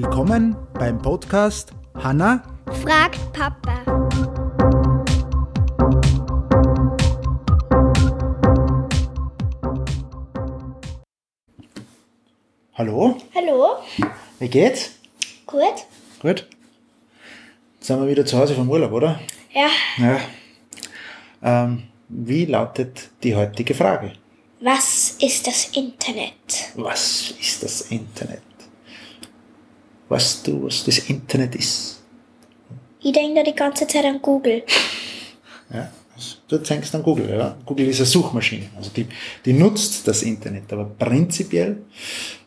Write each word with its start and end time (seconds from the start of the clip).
Willkommen 0.00 0.54
beim 0.74 1.02
Podcast 1.02 1.72
Hanna 1.96 2.40
fragt 2.84 3.18
Papa. 3.32 3.82
Hallo, 12.74 13.16
Hallo, 13.34 13.78
wie 14.38 14.48
geht's? 14.48 14.90
gut? 15.46 15.60
Gut. 16.20 16.46
Jetzt 17.78 17.86
sind 17.86 18.00
wir 18.00 18.08
wieder 18.08 18.24
zu 18.24 18.38
Hause 18.38 18.54
vom 18.54 18.70
Urlaub, 18.70 18.92
oder? 18.92 19.20
Ja, 19.52 19.68
Ja. 19.96 20.20
Ähm, 21.42 21.84
wie 22.08 22.44
lautet 22.44 23.10
die 23.22 23.34
heutige 23.34 23.74
Frage? 23.74 24.12
was 24.60 25.16
ist 25.20 25.46
das 25.46 25.66
Internet? 25.76 26.72
Was 26.74 27.30
ist 27.40 27.62
das 27.62 27.80
Internet? 27.92 28.42
Weißt 30.08 30.46
du, 30.46 30.64
was 30.64 30.84
das 30.84 30.98
Internet 30.98 31.54
ist? 31.54 32.00
Ich 33.00 33.12
denke 33.12 33.36
da 33.36 33.42
die 33.42 33.54
ganze 33.54 33.86
Zeit 33.86 34.04
an 34.04 34.20
Google. 34.20 34.62
Ja, 35.70 35.92
also 36.16 36.36
du 36.48 36.56
denkst 36.56 36.94
an 36.94 37.02
Google, 37.02 37.28
ja. 37.28 37.54
Google 37.66 37.88
ist 37.88 37.98
eine 37.98 38.06
Suchmaschine, 38.06 38.70
also 38.74 38.88
die, 38.88 39.06
die 39.44 39.52
nutzt 39.52 40.08
das 40.08 40.22
Internet, 40.22 40.72
aber 40.72 40.86
prinzipiell 40.86 41.82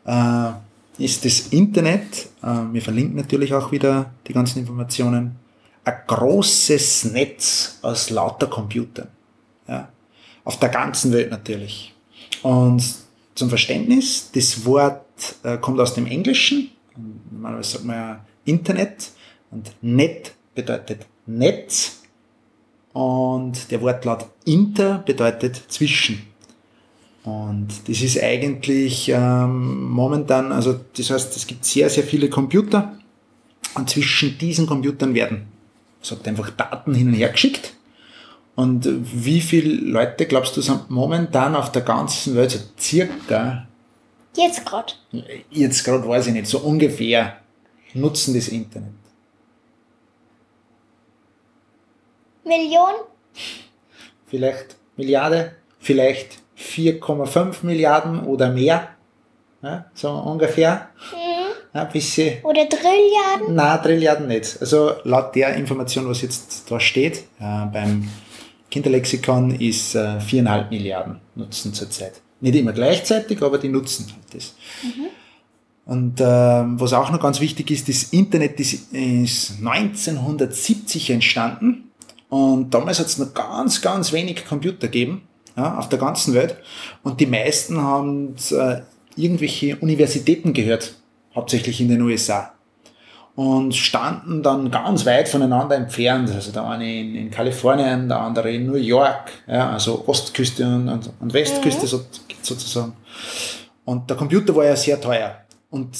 äh, 0.04 0.50
ist 0.98 1.24
das 1.24 1.50
Internet, 1.50 2.30
äh, 2.42 2.48
wir 2.72 2.82
verlinken 2.82 3.16
natürlich 3.16 3.54
auch 3.54 3.72
wieder 3.72 4.10
die 4.28 4.34
ganzen 4.34 4.58
Informationen, 4.58 5.36
ein 5.84 5.94
großes 6.08 7.12
Netz 7.12 7.78
aus 7.84 8.10
lauter 8.10 8.48
Computern. 8.48 9.10
Ja, 9.68 9.90
auf 10.44 10.58
der 10.58 10.70
ganzen 10.70 11.14
Welt 11.14 11.30
natürlich. 11.30 11.94
Und 12.42 12.84
zum 13.36 13.50
Verständnis, 13.50 14.32
das 14.34 14.66
Wort 14.66 15.06
äh, 15.44 15.58
kommt 15.58 15.80
aus 15.80 15.94
dem 15.94 16.08
Englischen, 16.08 16.72
normalerweise 17.42 17.72
sagt 17.72 17.86
man 17.86 17.96
ja 17.96 18.26
Internet 18.46 19.12
und 19.50 19.72
Net 19.82 20.34
bedeutet 20.54 21.08
Netz 21.26 22.02
und 22.94 23.72
der 23.72 23.82
Wortlaut 23.82 24.26
inter 24.46 25.00
bedeutet 25.00 25.56
zwischen. 25.68 26.22
Und 27.24 27.68
das 27.88 28.02
ist 28.02 28.22
eigentlich 28.22 29.10
ähm, 29.10 29.90
momentan, 29.90 30.52
also 30.52 30.80
das 30.98 31.10
heißt, 31.10 31.36
es 31.36 31.48
gibt 31.48 31.66
sehr, 31.66 31.90
sehr 31.90 32.04
viele 32.04 32.30
Computer 32.30 32.98
und 33.76 33.90
zwischen 33.90 34.38
diesen 34.38 34.66
Computern 34.66 35.14
werden, 35.14 35.48
sagt 36.02 36.28
einfach 36.28 36.50
Daten 36.52 36.94
hin 36.94 37.10
und 37.10 37.14
her 37.14 37.30
geschickt. 37.30 37.74
Und 38.56 38.88
wie 38.88 39.40
viele 39.40 39.74
Leute, 39.74 40.26
glaubst 40.26 40.58
du, 40.58 40.62
sind 40.62 40.90
momentan 40.90 41.56
auf 41.56 41.72
der 41.72 41.84
ganzen 41.84 42.36
Welt, 42.36 42.52
so 42.52 42.60
circa, 42.78 43.68
Jetzt 44.36 44.66
gerade. 44.66 44.94
jetzt 45.50 45.84
gerade 45.84 46.08
weiß 46.08 46.28
ich 46.28 46.34
nicht, 46.34 46.48
so 46.48 46.60
ungefähr, 46.60 47.38
nutzen 47.94 48.34
das 48.34 48.48
Internet? 48.48 48.94
Million? 52.44 52.94
vielleicht 54.32 54.78
Milliarde, 54.96 55.52
vielleicht 55.80 56.40
4,5 56.58 57.58
Milliarden 57.64 58.24
oder 58.26 58.50
mehr. 58.50 58.88
Ja, 59.62 59.86
so 59.94 60.10
ungefähr. 60.10 60.90
Ja, 61.74 61.82
ein 61.84 61.92
bisschen. 61.92 62.44
Oder 62.44 62.68
Trilliarden? 62.68 63.56
Na, 63.56 63.78
Trilliarden 63.78 64.28
nicht. 64.28 64.58
Also 64.60 64.94
laut 65.04 65.36
der 65.36 65.56
Information, 65.56 66.10
was 66.10 66.22
jetzt 66.22 66.70
da 66.72 66.80
steht, 66.80 67.20
äh, 67.40 67.66
beim 67.72 68.10
Kinderlexikon 68.70 69.60
ist 69.60 69.96
äh, 69.96 70.18
4,5 70.20 70.70
Milliarden 70.70 71.20
nutzen 71.36 71.74
zurzeit. 71.74 72.22
Nicht 72.42 72.56
immer 72.56 72.74
gleichzeitig, 72.74 73.42
aber 73.42 73.58
die 73.58 73.70
nutzen 73.70 74.08
halt 74.08 74.36
das. 74.36 74.56
Und 75.86 76.20
ähm, 76.20 76.80
was 76.80 76.94
auch 76.94 77.12
noch 77.12 77.20
ganz 77.20 77.40
wichtig 77.40 77.72
ist, 77.72 77.88
das 77.90 78.04
Internet 78.06 78.60
ist, 78.60 78.94
ist 78.94 79.58
1970 79.60 81.10
entstanden 81.10 81.92
und 82.30 82.74
damals 82.74 83.00
hat 83.00 83.08
es 83.08 83.18
noch 83.18 83.34
ganz, 83.34 83.82
ganz 83.82 84.12
wenig 84.12 84.46
Computer 84.46 84.88
gegeben 84.88 85.24
ja, 85.58 85.78
auf 85.78 85.90
der 85.90 86.00
ganzen 86.00 86.34
Welt 86.34 86.56
und 87.04 87.20
die 87.20 87.26
meisten 87.26 87.82
haben 87.82 88.36
äh, 88.52 88.82
irgendwelche 89.16 89.76
Universitäten 89.78 90.54
gehört, 90.54 90.96
hauptsächlich 91.36 91.82
in 91.82 91.90
den 91.90 92.02
USA 92.02 92.54
und 93.36 93.76
standen 93.76 94.44
dann 94.44 94.72
ganz 94.72 95.06
weit 95.06 95.30
voneinander 95.30 95.76
entfernt. 95.76 96.30
Also 96.32 96.52
der 96.52 96.66
eine 96.68 97.00
in, 97.00 97.16
in 97.16 97.32
Kalifornien, 97.32 98.10
der 98.10 98.20
andere 98.20 98.52
in 98.52 98.68
New 98.68 98.76
York, 98.76 99.32
ja, 99.48 99.72
also 99.72 100.04
Ostküste 100.08 100.66
und, 100.66 100.90
und, 100.90 101.10
und 101.20 101.34
Westküste 101.34 101.88
so, 101.88 102.02
sozusagen. 102.42 102.94
Und 103.86 104.10
der 104.10 104.18
Computer 104.18 104.56
war 104.56 104.66
ja 104.66 104.76
sehr 104.76 105.00
teuer. 105.00 105.38
Und 105.70 105.98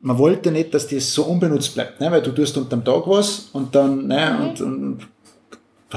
man 0.00 0.18
wollte 0.18 0.52
nicht, 0.52 0.72
dass 0.74 0.86
das 0.86 1.12
so 1.12 1.24
unbenutzt 1.24 1.74
bleibt, 1.74 2.00
ne? 2.00 2.10
weil 2.10 2.22
du 2.22 2.30
tust 2.32 2.56
unterm 2.56 2.84
Tag 2.84 3.06
was 3.06 3.48
und 3.52 3.74
dann, 3.74 4.06
ne, 4.06 4.38
und, 4.40 4.60
und 4.60 4.98
du 4.98 5.06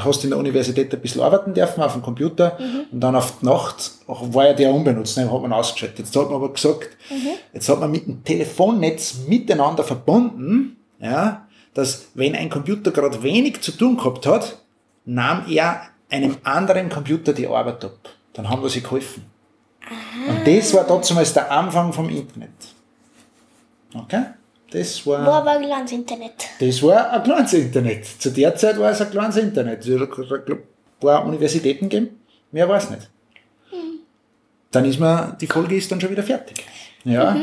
hast 0.03 0.23
in 0.23 0.31
der 0.31 0.39
Universität 0.39 0.93
ein 0.93 1.01
bisschen 1.01 1.21
arbeiten 1.21 1.53
dürfen 1.53 1.81
auf 1.81 1.93
dem 1.93 2.01
Computer 2.01 2.57
und 2.91 2.99
dann 2.99 3.15
auf 3.15 3.39
die 3.39 3.45
Nacht 3.45 3.91
war 4.07 4.47
ja 4.47 4.53
der 4.53 4.73
unbenutzt, 4.73 5.17
ne, 5.17 5.31
hat 5.31 5.41
man 5.41 5.53
ausgeschaltet. 5.53 5.99
Jetzt 5.99 6.15
hat 6.15 6.25
man 6.25 6.35
aber 6.35 6.53
gesagt, 6.53 6.97
jetzt 7.53 7.69
hat 7.69 7.79
man 7.79 7.91
mit 7.91 8.07
dem 8.07 8.23
Telefonnetz 8.23 9.19
miteinander 9.27 9.83
verbunden, 9.83 10.77
ja, 10.99 11.47
dass 11.73 12.07
wenn 12.13 12.35
ein 12.35 12.49
Computer 12.49 12.91
gerade 12.91 13.21
wenig 13.23 13.61
zu 13.61 13.71
tun 13.71 13.97
gehabt 13.97 14.25
hat, 14.25 14.59
nahm 15.05 15.45
er 15.49 15.81
einem 16.09 16.37
anderen 16.43 16.89
Computer 16.89 17.33
die 17.33 17.47
Arbeit 17.47 17.85
ab. 17.85 18.09
Dann 18.33 18.49
haben 18.49 18.61
wir 18.61 18.69
sie 18.69 18.81
geholfen. 18.81 19.25
Und 20.27 20.45
das 20.45 20.73
war 20.73 20.83
damals 20.85 21.33
der 21.33 21.51
Anfang 21.51 21.93
vom 21.93 22.09
Internet. 22.09 22.49
Okay? 23.93 24.25
Das 24.71 25.05
war. 25.05 25.25
Wo 25.25 25.31
aber 25.31 25.59
Glanz 25.59 25.91
Internet. 25.91 26.33
Das 26.59 26.83
war 26.83 27.11
ein 27.11 27.23
kleines 27.23 27.53
Internet. 27.53 28.05
Zu 28.05 28.29
der 28.31 28.55
Zeit 28.55 28.79
war 28.79 28.91
es 28.91 29.01
ein 29.01 29.09
kleines 29.09 29.37
Internet. 29.37 29.85
Es 29.85 29.99
hat 29.99 30.49
ein 30.49 30.57
paar 30.99 31.25
Universitäten 31.25 31.89
gegeben, 31.89 32.19
mehr 32.51 32.67
war 32.69 32.77
es 32.77 32.89
nicht. 32.89 33.09
Dann 34.71 34.85
ist 34.85 34.99
man, 34.99 35.37
die 35.39 35.47
Folge 35.47 35.75
ist 35.75 35.91
dann 35.91 35.99
schon 35.99 36.11
wieder 36.11 36.23
fertig. 36.23 36.63
Ja. 37.03 37.35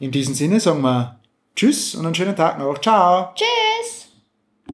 In 0.00 0.10
diesem 0.10 0.34
Sinne 0.34 0.58
sagen 0.58 0.80
wir 0.80 1.20
Tschüss 1.54 1.94
und 1.94 2.04
einen 2.04 2.14
schönen 2.14 2.34
Tag 2.34 2.58
noch. 2.58 2.78
Ciao. 2.80 3.32
Tschüss! 3.34 4.03